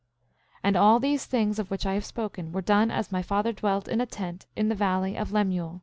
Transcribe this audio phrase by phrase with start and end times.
[0.01, 0.07] 10:16
[0.63, 3.87] And all these things, of which I have spoken, were done as my father dwelt
[3.87, 5.79] in a tent, in the valley of Lemuel.